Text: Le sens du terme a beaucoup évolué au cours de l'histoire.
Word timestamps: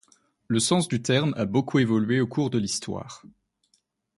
Le 0.47 0.59
sens 0.59 0.87
du 0.87 1.03
terme 1.03 1.35
a 1.37 1.45
beaucoup 1.45 1.77
évolué 1.77 2.19
au 2.21 2.25
cours 2.25 2.49
de 2.49 2.57
l'histoire. 2.57 3.21